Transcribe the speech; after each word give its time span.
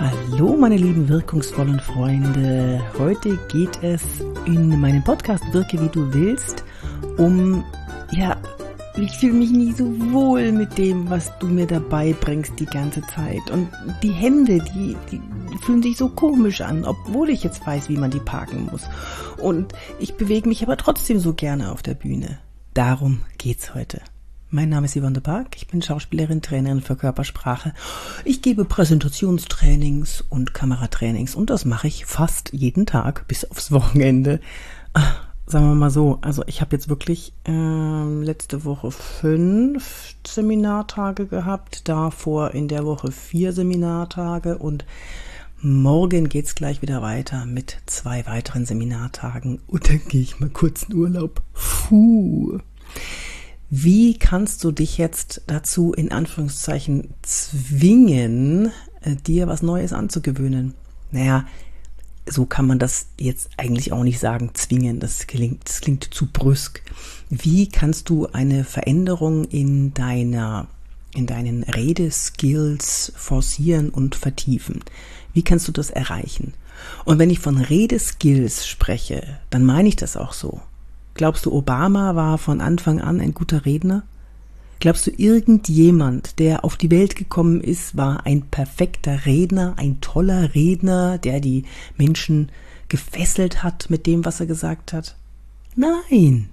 Hallo 0.00 0.56
meine 0.56 0.78
lieben 0.78 1.08
wirkungsvollen 1.08 1.78
Freunde. 1.78 2.80
Heute 2.98 3.36
geht 3.48 3.82
es 3.82 4.02
in 4.46 4.80
meinem 4.80 5.04
Podcast 5.04 5.44
Wirke 5.52 5.78
wie 5.80 5.88
du 5.88 6.12
willst 6.14 6.64
um, 7.18 7.62
ja, 8.10 8.36
ich 8.96 9.12
fühle 9.18 9.34
mich 9.34 9.50
nie 9.50 9.72
so 9.72 9.84
wohl 10.12 10.50
mit 10.52 10.78
dem, 10.78 11.10
was 11.10 11.30
du 11.38 11.46
mir 11.46 11.66
dabei 11.66 12.14
bringst 12.18 12.58
die 12.58 12.66
ganze 12.66 13.02
Zeit. 13.02 13.50
Und 13.50 13.68
die 14.02 14.12
Hände, 14.12 14.58
die, 14.74 14.96
die 15.10 15.20
fühlen 15.58 15.82
sich 15.82 15.98
so 15.98 16.08
komisch 16.08 16.62
an, 16.62 16.84
obwohl 16.84 17.28
ich 17.28 17.44
jetzt 17.44 17.66
weiß, 17.66 17.90
wie 17.90 17.98
man 17.98 18.10
die 18.10 18.20
parken 18.20 18.68
muss. 18.70 18.88
Und 19.38 19.74
ich 19.98 20.14
bewege 20.14 20.48
mich 20.48 20.62
aber 20.62 20.78
trotzdem 20.78 21.18
so 21.18 21.34
gerne 21.34 21.70
auf 21.70 21.82
der 21.82 21.94
Bühne. 21.94 22.38
Darum 22.72 23.20
geht's 23.36 23.74
heute. 23.74 24.00
Mein 24.54 24.68
Name 24.68 24.84
ist 24.84 24.94
Yvonne 24.94 25.14
de 25.14 25.22
Park, 25.22 25.56
ich 25.56 25.66
bin 25.66 25.80
Schauspielerin, 25.80 26.42
Trainerin 26.42 26.82
für 26.82 26.94
Körpersprache. 26.94 27.72
Ich 28.26 28.42
gebe 28.42 28.66
Präsentationstrainings 28.66 30.22
und 30.28 30.52
Kameratrainings 30.52 31.34
und 31.34 31.48
das 31.48 31.64
mache 31.64 31.86
ich 31.86 32.04
fast 32.04 32.52
jeden 32.52 32.84
Tag 32.84 33.26
bis 33.28 33.50
aufs 33.50 33.72
Wochenende. 33.72 34.40
Ah, 34.92 35.14
sagen 35.46 35.68
wir 35.68 35.74
mal 35.74 35.88
so, 35.88 36.18
also 36.20 36.44
ich 36.46 36.60
habe 36.60 36.76
jetzt 36.76 36.90
wirklich 36.90 37.32
äh, 37.48 38.22
letzte 38.22 38.66
Woche 38.66 38.90
fünf 38.90 40.16
Seminartage 40.26 41.24
gehabt, 41.24 41.88
davor 41.88 42.50
in 42.50 42.68
der 42.68 42.84
Woche 42.84 43.10
vier 43.10 43.54
Seminartage 43.54 44.58
und 44.58 44.84
morgen 45.62 46.28
geht's 46.28 46.54
gleich 46.54 46.82
wieder 46.82 47.00
weiter 47.00 47.46
mit 47.46 47.78
zwei 47.86 48.26
weiteren 48.26 48.66
Seminartagen 48.66 49.60
und 49.66 49.88
dann 49.88 50.02
gehe 50.08 50.20
ich 50.20 50.40
mal 50.40 50.50
kurz 50.50 50.82
in 50.82 50.96
Urlaub. 50.96 51.40
Puh. 51.54 52.58
Wie 53.74 54.18
kannst 54.18 54.64
du 54.64 54.70
dich 54.70 54.98
jetzt 54.98 55.40
dazu 55.46 55.94
in 55.94 56.12
Anführungszeichen 56.12 57.08
zwingen, 57.22 58.70
äh, 59.00 59.16
dir 59.16 59.46
was 59.46 59.62
Neues 59.62 59.94
anzugewöhnen? 59.94 60.74
Naja, 61.10 61.46
so 62.26 62.44
kann 62.44 62.66
man 62.66 62.78
das 62.78 63.06
jetzt 63.18 63.48
eigentlich 63.56 63.90
auch 63.94 64.02
nicht 64.02 64.18
sagen, 64.18 64.50
zwingen. 64.52 65.00
Das 65.00 65.26
klingt, 65.26 65.66
das 65.66 65.80
klingt 65.80 66.04
zu 66.12 66.26
brüsk. 66.26 66.82
Wie 67.30 67.66
kannst 67.66 68.10
du 68.10 68.26
eine 68.26 68.64
Veränderung 68.64 69.44
in 69.44 69.94
deiner, 69.94 70.66
in 71.14 71.24
deinen 71.24 71.62
Redeskills 71.62 73.14
forcieren 73.16 73.88
und 73.88 74.16
vertiefen? 74.16 74.84
Wie 75.32 75.44
kannst 75.44 75.66
du 75.66 75.72
das 75.72 75.88
erreichen? 75.88 76.52
Und 77.06 77.18
wenn 77.18 77.30
ich 77.30 77.38
von 77.38 77.56
Redeskills 77.56 78.66
spreche, 78.66 79.38
dann 79.48 79.64
meine 79.64 79.88
ich 79.88 79.96
das 79.96 80.18
auch 80.18 80.34
so. 80.34 80.60
Glaubst 81.22 81.46
du, 81.46 81.52
Obama 81.52 82.16
war 82.16 82.36
von 82.36 82.60
Anfang 82.60 83.00
an 83.00 83.20
ein 83.20 83.32
guter 83.32 83.64
Redner? 83.64 84.02
Glaubst 84.80 85.06
du, 85.06 85.12
irgendjemand, 85.12 86.40
der 86.40 86.64
auf 86.64 86.76
die 86.76 86.90
Welt 86.90 87.14
gekommen 87.14 87.60
ist, 87.60 87.96
war 87.96 88.26
ein 88.26 88.42
perfekter 88.42 89.24
Redner, 89.24 89.74
ein 89.76 90.00
toller 90.00 90.56
Redner, 90.56 91.18
der 91.18 91.38
die 91.38 91.64
Menschen 91.96 92.50
gefesselt 92.88 93.62
hat 93.62 93.88
mit 93.88 94.08
dem, 94.08 94.24
was 94.24 94.40
er 94.40 94.46
gesagt 94.46 94.92
hat? 94.92 95.14
Nein. 95.76 96.48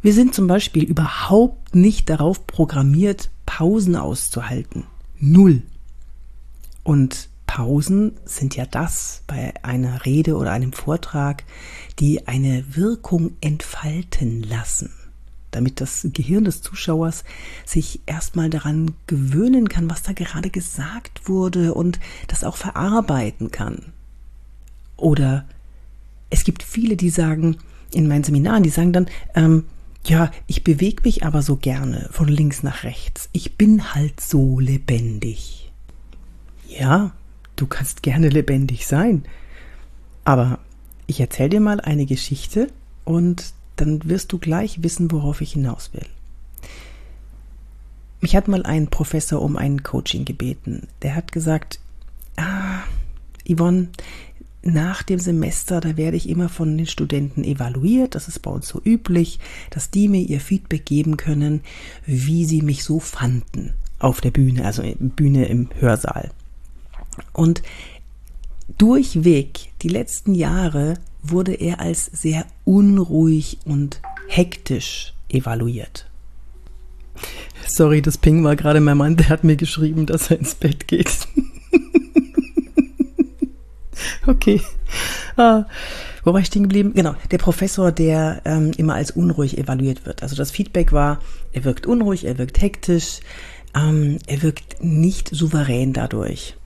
Wir 0.00 0.14
sind 0.14 0.32
zum 0.32 0.46
Beispiel 0.46 0.84
überhaupt 0.84 1.74
nicht 1.74 2.08
darauf 2.08 2.46
programmiert, 2.46 3.30
Pausen 3.46 3.96
auszuhalten. 3.96 4.84
Null. 5.18 5.62
Und 6.84 7.28
Pausen 7.50 8.12
sind 8.24 8.54
ja 8.54 8.64
das 8.64 9.24
bei 9.26 9.52
einer 9.64 10.06
Rede 10.06 10.36
oder 10.36 10.52
einem 10.52 10.72
Vortrag, 10.72 11.42
die 11.98 12.28
eine 12.28 12.76
Wirkung 12.76 13.32
entfalten 13.40 14.44
lassen, 14.44 14.92
damit 15.50 15.80
das 15.80 16.06
Gehirn 16.12 16.44
des 16.44 16.62
Zuschauers 16.62 17.24
sich 17.66 18.02
erstmal 18.06 18.50
daran 18.50 18.92
gewöhnen 19.08 19.68
kann, 19.68 19.90
was 19.90 20.04
da 20.04 20.12
gerade 20.12 20.48
gesagt 20.48 21.28
wurde 21.28 21.74
und 21.74 21.98
das 22.28 22.44
auch 22.44 22.56
verarbeiten 22.56 23.50
kann. 23.50 23.86
Oder 24.96 25.44
es 26.30 26.44
gibt 26.44 26.62
viele, 26.62 26.94
die 26.94 27.10
sagen, 27.10 27.56
in 27.92 28.06
meinen 28.06 28.22
Seminaren, 28.22 28.62
die 28.62 28.70
sagen 28.70 28.92
dann, 28.92 29.06
ähm, 29.34 29.64
ja, 30.06 30.30
ich 30.46 30.62
bewege 30.62 31.02
mich 31.02 31.26
aber 31.26 31.42
so 31.42 31.56
gerne 31.56 32.10
von 32.12 32.28
links 32.28 32.62
nach 32.62 32.84
rechts. 32.84 33.28
Ich 33.32 33.56
bin 33.56 33.92
halt 33.92 34.20
so 34.20 34.60
lebendig. 34.60 35.72
Ja, 36.68 37.10
du 37.60 37.66
kannst 37.66 38.02
gerne 38.02 38.28
lebendig 38.28 38.86
sein. 38.86 39.24
Aber 40.24 40.58
ich 41.06 41.20
erzähle 41.20 41.50
dir 41.50 41.60
mal 41.60 41.80
eine 41.80 42.06
Geschichte 42.06 42.68
und 43.04 43.52
dann 43.76 44.08
wirst 44.08 44.32
du 44.32 44.38
gleich 44.38 44.82
wissen, 44.82 45.10
worauf 45.10 45.40
ich 45.40 45.52
hinaus 45.52 45.90
will. 45.92 46.06
Mich 48.20 48.36
hat 48.36 48.48
mal 48.48 48.64
ein 48.64 48.88
Professor 48.88 49.40
um 49.40 49.56
ein 49.56 49.82
Coaching 49.82 50.24
gebeten. 50.24 50.88
Der 51.02 51.14
hat 51.14 51.32
gesagt, 51.32 51.80
ah, 52.36 52.82
Yvonne, 53.48 53.88
nach 54.62 55.02
dem 55.02 55.18
Semester, 55.18 55.80
da 55.80 55.96
werde 55.96 56.18
ich 56.18 56.28
immer 56.28 56.50
von 56.50 56.76
den 56.76 56.86
Studenten 56.86 57.44
evaluiert. 57.44 58.14
Das 58.14 58.28
ist 58.28 58.40
bei 58.40 58.50
uns 58.50 58.68
so 58.68 58.80
üblich, 58.84 59.38
dass 59.70 59.90
die 59.90 60.08
mir 60.08 60.20
ihr 60.20 60.40
Feedback 60.40 60.84
geben 60.84 61.16
können, 61.16 61.62
wie 62.04 62.44
sie 62.44 62.60
mich 62.60 62.84
so 62.84 63.00
fanden 63.00 63.72
auf 63.98 64.20
der 64.20 64.30
Bühne, 64.30 64.64
also 64.66 64.82
Bühne 64.98 65.46
im 65.46 65.70
Hörsaal. 65.78 66.30
Und 67.32 67.62
durchweg 68.78 69.70
die 69.82 69.88
letzten 69.88 70.34
Jahre 70.34 70.94
wurde 71.22 71.54
er 71.54 71.80
als 71.80 72.06
sehr 72.06 72.46
unruhig 72.64 73.58
und 73.64 74.00
hektisch 74.28 75.14
evaluiert. 75.28 76.06
Sorry, 77.66 78.02
das 78.02 78.18
Ping 78.18 78.42
war 78.42 78.56
gerade 78.56 78.80
mein 78.80 78.96
Mann, 78.96 79.16
der 79.16 79.28
hat 79.28 79.44
mir 79.44 79.56
geschrieben, 79.56 80.06
dass 80.06 80.30
er 80.30 80.38
ins 80.38 80.54
Bett 80.54 80.88
geht. 80.88 81.28
okay. 84.26 84.60
Ah, 85.36 85.66
wo 86.24 86.32
war 86.32 86.40
ich 86.40 86.46
stehen 86.46 86.64
geblieben? 86.64 86.92
Genau, 86.94 87.14
der 87.30 87.38
Professor, 87.38 87.92
der 87.92 88.42
ähm, 88.44 88.72
immer 88.76 88.94
als 88.94 89.10
unruhig 89.10 89.58
evaluiert 89.58 90.06
wird. 90.06 90.22
Also 90.22 90.36
das 90.36 90.50
Feedback 90.50 90.92
war, 90.92 91.20
er 91.52 91.64
wirkt 91.64 91.86
unruhig, 91.86 92.24
er 92.24 92.38
wirkt 92.38 92.60
hektisch, 92.60 93.20
ähm, 93.74 94.18
er 94.26 94.42
wirkt 94.42 94.82
nicht 94.82 95.28
souverän 95.28 95.92
dadurch. 95.92 96.56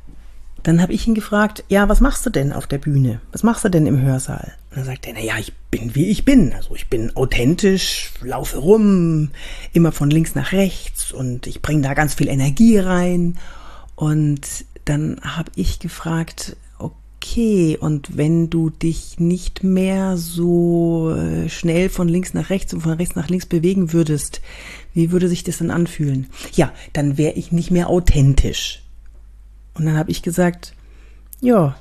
Dann 0.65 0.81
habe 0.81 0.95
ich 0.95 1.07
ihn 1.07 1.15
gefragt, 1.15 1.63
ja, 1.69 1.91
was 1.91 2.01
machst 2.01 2.25
du 2.25 2.31
denn 2.31 2.53
auf 2.53 2.67
der 2.67 2.79
Bühne? 2.79 3.21
Was 3.33 3.43
machst 3.43 3.65
du 3.65 3.69
denn 3.69 3.87
im 3.87 4.01
Hörsaal? 4.01 4.55
Und 4.71 4.79
dann 4.79 4.87
sagt 4.87 5.07
er, 5.07 5.13
na 5.13 5.21
ja, 5.21 5.39
ich 5.39 5.53
bin 5.71 5.95
wie 5.95 6.07
ich 6.07 6.25
bin. 6.25 6.55
Also 6.55 6.75
ich 6.75 6.89
bin 6.89 7.15
authentisch, 7.15 8.11
laufe 8.23 8.57
rum, 8.57 9.31
immer 9.75 9.93
von 9.93 10.09
links 10.09 10.35
nach 10.35 10.53
rechts 10.53 11.13
und 11.13 11.47
ich 11.47 11.61
bringe 11.61 11.83
da 11.83 11.93
ganz 11.93 12.15
viel 12.15 12.29
Energie 12.29 12.79
rein. 12.79 13.37
Und 13.95 14.65
dann 14.87 15.21
habe 15.23 15.53
ich 15.55 15.81
gefragt, 15.81 16.57
okay, 16.79 17.77
und 17.79 18.17
wenn 18.17 18.49
du 18.49 18.71
dich 18.71 19.21
nicht 19.21 19.65
mehr 19.65 20.17
so 20.17 21.15
äh, 21.15 21.51
schnell 21.51 21.91
von 21.91 22.09
links 22.09 22.33
nach 22.33 22.49
rechts 22.49 22.73
und 22.73 22.81
von 22.81 22.93
rechts 22.93 23.17
nach 23.17 23.29
links 23.29 23.45
bewegen 23.45 23.93
würdest, 23.93 24.41
wie 24.95 25.13
würde 25.13 25.29
sich 25.29 25.45
das 25.45 25.59
dann 25.59 25.71
anfühlen? 25.71 26.29
Ja, 26.55 26.73
dann 26.95 27.19
wäre 27.19 27.35
ich 27.35 27.53
nicht 27.53 27.71
mehr 27.71 27.91
authentisch. 27.91 28.84
Und 29.75 29.87
dann 29.87 29.97
habe 29.97 30.11
ich 30.11 30.23
gesagt, 30.23 30.75
ja, 31.41 31.77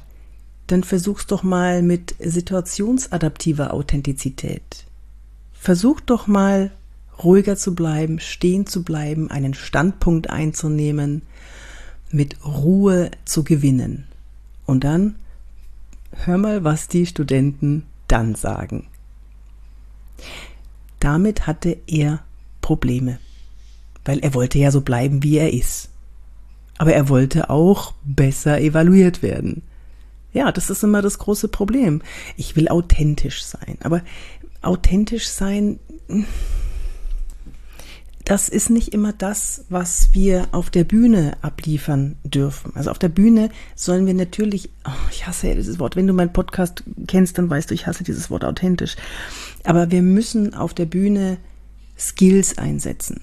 dann 0.68 0.84
versuch's 0.84 1.28
doch 1.28 1.44
mal 1.44 1.82
mit 1.82 2.16
situationsadaptiver 2.20 3.74
Authentizität. 3.74 4.86
Versuch 5.52 6.02
doch 6.02 6.28
mal 6.28 6.72
ruhiger 7.24 7.56
zu 7.56 7.76
bleiben, 7.76 8.20
stehen 8.20 8.66
zu 8.66 8.84
bleiben, 8.84 9.30
einen 9.30 9.54
Standpunkt 9.54 10.30
einzunehmen, 10.30 11.22
mit 12.12 12.44
Ruhe 12.46 13.12
zu 13.26 13.44
gewinnen. 13.44 14.06
Und 14.66 14.84
dann 14.84 15.16
hör 16.12 16.38
mal, 16.38 16.64
was 16.64 16.88
die 16.88 17.06
Studenten 17.06 17.84
dann 18.08 18.36
sagen. 18.36 18.88
Damit 21.00 21.48
hatte 21.48 21.78
er 21.88 22.24
Probleme, 22.62 23.20
weil 24.06 24.20
er 24.20 24.34
wollte 24.34 24.58
ja 24.58 24.72
so 24.72 24.82
bleiben, 24.82 25.24
wie 25.24 25.38
er 25.38 25.52
ist. 25.52 25.90
Aber 26.78 26.94
er 26.94 27.10
wollte 27.10 27.50
auch 27.50 27.94
besser 28.04 28.60
evaluiert 28.60 29.22
werden. 29.22 29.62
Ja, 30.34 30.52
das 30.52 30.70
ist 30.70 30.84
immer 30.84 31.02
das 31.02 31.20
große 31.20 31.48
Problem. 31.48 32.02
Ich 32.38 32.56
will 32.56 32.68
authentisch 32.68 33.44
sein. 33.44 33.78
Aber 33.84 34.02
authentisch 34.62 35.28
sein, 35.28 35.80
das 38.26 38.48
ist 38.48 38.70
nicht 38.70 38.94
immer 38.94 39.12
das, 39.12 39.66
was 39.70 40.10
wir 40.14 40.48
auf 40.52 40.70
der 40.70 40.86
Bühne 40.86 41.38
abliefern 41.42 42.16
dürfen. 42.24 42.72
Also 42.76 42.90
auf 42.90 43.00
der 43.00 43.10
Bühne 43.10 43.50
sollen 43.76 44.06
wir 44.06 44.14
natürlich, 44.14 44.70
oh, 44.86 45.10
ich 45.12 45.28
hasse 45.28 45.54
dieses 45.54 45.78
Wort, 45.78 45.96
wenn 45.96 46.08
du 46.08 46.14
meinen 46.14 46.34
Podcast 46.34 46.84
kennst, 47.08 47.38
dann 47.38 47.50
weißt 47.50 47.70
du, 47.70 47.74
ich 47.74 47.86
hasse 47.86 48.04
dieses 48.04 48.30
Wort 48.30 48.46
authentisch. 48.46 48.96
Aber 49.66 49.92
wir 49.92 50.02
müssen 50.02 50.54
auf 50.54 50.74
der 50.74 50.86
Bühne 50.86 51.38
Skills 51.98 52.58
einsetzen. 52.58 53.22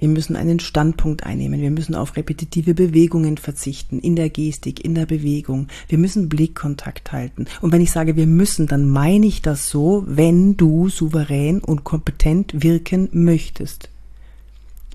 Wir 0.00 0.08
müssen 0.08 0.34
einen 0.34 0.58
Standpunkt 0.58 1.24
einnehmen. 1.24 1.60
Wir 1.60 1.70
müssen 1.70 1.94
auf 1.94 2.16
repetitive 2.16 2.74
Bewegungen 2.74 3.36
verzichten, 3.36 4.00
in 4.00 4.16
der 4.16 4.30
Gestik, 4.30 4.84
in 4.84 4.94
der 4.94 5.06
Bewegung. 5.06 5.68
Wir 5.88 5.98
müssen 5.98 6.28
Blickkontakt 6.28 7.12
halten. 7.12 7.46
Und 7.60 7.72
wenn 7.72 7.82
ich 7.82 7.92
sage, 7.92 8.16
wir 8.16 8.26
müssen, 8.26 8.66
dann 8.66 8.88
meine 8.88 9.26
ich 9.26 9.42
das 9.42 9.68
so, 9.68 10.04
wenn 10.06 10.56
du 10.56 10.88
souverän 10.88 11.60
und 11.60 11.84
kompetent 11.84 12.62
wirken 12.62 13.08
möchtest. 13.12 13.90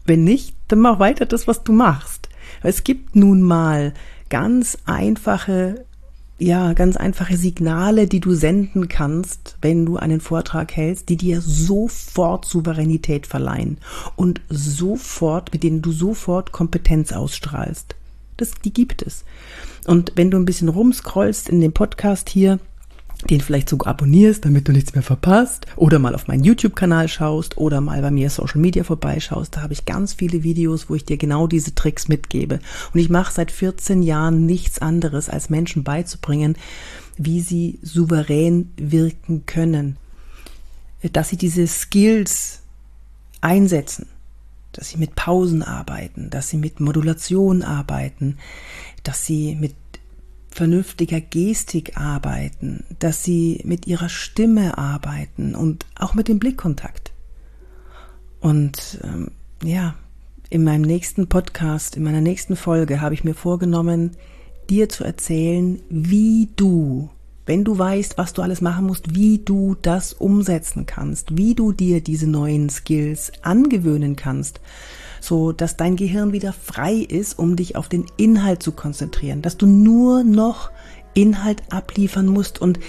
Wenn 0.05 0.23
nicht, 0.23 0.55
dann 0.67 0.79
mach 0.79 0.99
weiter 0.99 1.25
das, 1.25 1.47
was 1.47 1.63
du 1.63 1.71
machst. 1.71 2.29
Es 2.63 2.83
gibt 2.83 3.15
nun 3.15 3.41
mal 3.43 3.93
ganz 4.29 4.77
einfache 4.85 5.85
ja, 6.37 6.73
ganz 6.73 6.97
einfache 6.97 7.37
Signale, 7.37 8.07
die 8.07 8.19
du 8.19 8.33
senden 8.33 8.89
kannst, 8.89 9.57
wenn 9.61 9.85
du 9.85 9.97
einen 9.97 10.19
Vortrag 10.19 10.75
hältst, 10.75 11.07
die 11.07 11.15
dir 11.15 11.39
sofort 11.41 12.45
Souveränität 12.45 13.25
verleihen 13.25 13.77
und 14.17 14.41
sofort, 14.49 15.53
mit 15.53 15.63
denen 15.63 15.81
du 15.81 15.91
sofort 15.91 16.51
Kompetenz 16.51 17.13
ausstrahlst. 17.13 17.95
Das, 18.35 18.51
die 18.55 18.73
gibt 18.73 19.01
es. 19.01 19.23
Und 19.87 20.11
wenn 20.15 20.29
du 20.29 20.37
ein 20.37 20.45
bisschen 20.45 20.67
rumscrollst 20.67 21.47
in 21.47 21.61
dem 21.61 21.71
Podcast 21.71 22.29
hier, 22.29 22.59
den 23.29 23.41
vielleicht 23.41 23.69
sogar 23.69 23.91
abonnierst, 23.91 24.45
damit 24.45 24.67
du 24.67 24.71
nichts 24.71 24.93
mehr 24.93 25.03
verpasst, 25.03 25.65
oder 25.75 25.99
mal 25.99 26.15
auf 26.15 26.27
meinen 26.27 26.43
YouTube-Kanal 26.43 27.07
schaust 27.07 27.57
oder 27.57 27.81
mal 27.81 28.01
bei 28.01 28.11
mir 28.11 28.29
Social 28.29 28.59
Media 28.59 28.83
vorbeischaust, 28.83 29.55
da 29.55 29.61
habe 29.61 29.73
ich 29.73 29.85
ganz 29.85 30.13
viele 30.13 30.43
Videos, 30.43 30.89
wo 30.89 30.95
ich 30.95 31.05
dir 31.05 31.17
genau 31.17 31.47
diese 31.47 31.73
Tricks 31.73 32.07
mitgebe. 32.07 32.59
Und 32.93 32.99
ich 32.99 33.09
mache 33.09 33.33
seit 33.33 33.51
14 33.51 34.03
Jahren 34.03 34.45
nichts 34.45 34.79
anderes, 34.79 35.29
als 35.29 35.49
Menschen 35.49 35.83
beizubringen, 35.83 36.55
wie 37.17 37.41
sie 37.41 37.79
souverän 37.81 38.71
wirken 38.77 39.45
können. 39.45 39.97
Dass 41.13 41.29
sie 41.29 41.37
diese 41.37 41.67
Skills 41.67 42.61
einsetzen, 43.41 44.07
dass 44.71 44.89
sie 44.89 44.97
mit 44.97 45.15
Pausen 45.15 45.63
arbeiten, 45.63 46.29
dass 46.29 46.49
sie 46.49 46.57
mit 46.57 46.79
Modulation 46.79 47.61
arbeiten, 47.61 48.37
dass 49.03 49.25
sie 49.25 49.55
mit 49.55 49.73
vernünftiger 50.55 51.19
Gestik 51.19 51.97
arbeiten, 51.97 52.85
dass 52.99 53.23
sie 53.23 53.61
mit 53.65 53.87
ihrer 53.87 54.07
Stimme 54.07 54.77
arbeiten 54.77 55.53
und 55.53 55.85
auch 55.99 56.13
mit 56.13 56.29
dem 56.29 56.39
Blickkontakt. 56.39 57.11
Und 58.39 58.99
ähm, 59.03 59.31
ja, 59.63 59.95
in 60.49 60.63
meinem 60.63 60.83
nächsten 60.83 61.27
Podcast, 61.27 61.97
in 61.97 62.03
meiner 62.03 62.21
nächsten 62.21 62.55
Folge 62.55 63.01
habe 63.01 63.13
ich 63.13 63.25
mir 63.25 63.33
vorgenommen, 63.33 64.11
dir 64.69 64.87
zu 64.87 65.03
erzählen, 65.03 65.81
wie 65.89 66.47
du, 66.55 67.09
wenn 67.45 67.65
du 67.65 67.77
weißt, 67.77 68.17
was 68.17 68.31
du 68.31 68.41
alles 68.41 68.61
machen 68.61 68.85
musst, 68.85 69.13
wie 69.13 69.39
du 69.39 69.75
das 69.81 70.13
umsetzen 70.13 70.85
kannst, 70.85 71.37
wie 71.37 71.53
du 71.53 71.73
dir 71.73 71.99
diese 71.99 72.27
neuen 72.27 72.69
Skills 72.69 73.33
angewöhnen 73.41 74.15
kannst, 74.15 74.61
so 75.25 75.51
dass 75.51 75.77
dein 75.77 75.95
Gehirn 75.95 76.31
wieder 76.31 76.53
frei 76.53 76.93
ist, 76.95 77.37
um 77.37 77.55
dich 77.55 77.75
auf 77.75 77.89
den 77.89 78.05
Inhalt 78.17 78.63
zu 78.63 78.71
konzentrieren, 78.71 79.41
dass 79.41 79.57
du 79.57 79.65
nur 79.65 80.23
noch 80.23 80.71
Inhalt 81.13 81.63
abliefern 81.69 82.27
musst 82.27 82.61
und 82.61 82.79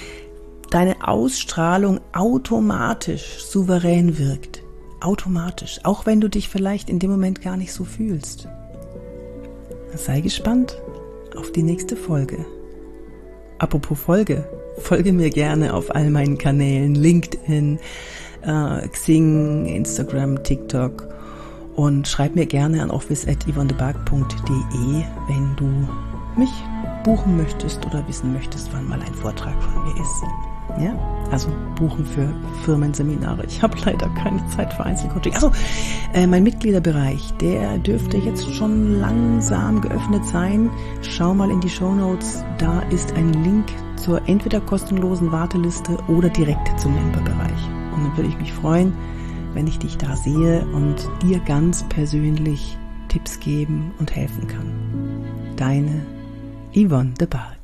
deine 0.70 1.06
Ausstrahlung 1.06 2.00
automatisch 2.12 3.44
souverän 3.44 4.18
wirkt. 4.18 4.62
Automatisch, 5.00 5.80
auch 5.84 6.06
wenn 6.06 6.20
du 6.20 6.28
dich 6.28 6.48
vielleicht 6.48 6.90
in 6.90 6.98
dem 6.98 7.10
Moment 7.10 7.40
gar 7.40 7.56
nicht 7.56 7.72
so 7.72 7.84
fühlst. 7.84 8.48
Sei 9.94 10.20
gespannt 10.20 10.80
auf 11.36 11.52
die 11.52 11.62
nächste 11.62 11.96
Folge. 11.96 12.44
Apropos 13.58 13.98
Folge, 13.98 14.48
folge 14.78 15.12
mir 15.12 15.30
gerne 15.30 15.72
auf 15.74 15.94
all 15.94 16.10
meinen 16.10 16.38
Kanälen, 16.38 16.94
LinkedIn, 16.94 17.78
äh, 18.42 18.88
Xing, 18.88 19.66
Instagram, 19.66 20.42
TikTok 20.42 21.08
und 21.76 22.08
schreib 22.08 22.34
mir 22.34 22.46
gerne 22.46 22.82
an 22.82 22.90
office.yvonnebark.de, 22.90 25.04
wenn 25.28 25.54
du 25.56 25.88
mich 26.36 26.50
buchen 27.04 27.36
möchtest 27.36 27.86
oder 27.86 28.04
wissen 28.08 28.32
möchtest, 28.32 28.72
wann 28.72 28.88
mal 28.88 29.00
ein 29.00 29.14
Vortrag 29.14 29.54
von 29.62 29.84
mir 29.84 29.94
ist. 30.00 30.24
Ja, 30.78 30.94
also 31.30 31.48
buchen 31.76 32.04
für 32.04 32.28
Firmenseminare. 32.64 33.44
Ich 33.46 33.62
habe 33.62 33.76
leider 33.84 34.08
keine 34.10 34.44
Zeit 34.48 34.74
für 34.74 34.84
Einzelcoaching. 34.84 35.34
Also 35.34 35.52
äh, 36.12 36.26
mein 36.26 36.42
Mitgliederbereich, 36.42 37.32
der 37.40 37.78
dürfte 37.78 38.18
jetzt 38.18 38.52
schon 38.54 39.00
langsam 39.00 39.80
geöffnet 39.80 40.26
sein. 40.26 40.68
Schau 41.02 41.34
mal 41.34 41.50
in 41.50 41.60
die 41.60 41.70
Show 41.70 41.94
Notes. 41.94 42.44
Da 42.58 42.80
ist 42.90 43.12
ein 43.12 43.32
Link 43.44 43.66
zur 43.96 44.28
entweder 44.28 44.60
kostenlosen 44.60 45.32
Warteliste 45.32 45.96
oder 46.08 46.28
direkt 46.28 46.78
zum 46.80 46.94
Memberbereich. 46.94 47.70
Und 47.94 48.04
dann 48.04 48.16
würde 48.16 48.28
ich 48.28 48.38
mich 48.38 48.52
freuen, 48.52 48.92
wenn 49.56 49.66
ich 49.66 49.78
dich 49.78 49.96
da 49.96 50.14
sehe 50.14 50.66
und 50.74 50.96
dir 51.22 51.40
ganz 51.40 51.82
persönlich 51.88 52.76
Tipps 53.08 53.40
geben 53.40 53.94
und 53.98 54.14
helfen 54.14 54.46
kann. 54.46 55.24
Deine 55.56 56.04
Yvonne 56.74 57.14
de 57.14 57.26
Bar. 57.26 57.55